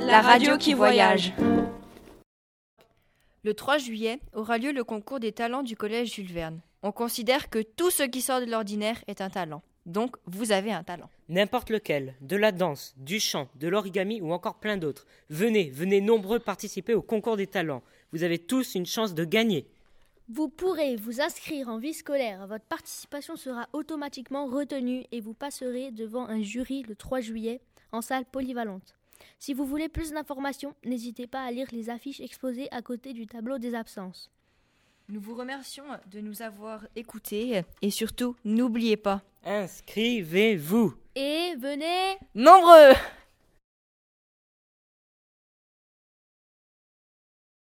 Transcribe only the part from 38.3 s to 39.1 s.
n'oubliez